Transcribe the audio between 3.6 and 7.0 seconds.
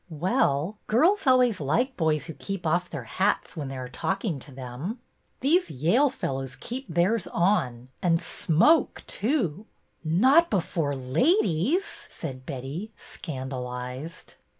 they are talking to them."'' These Yale fellows keep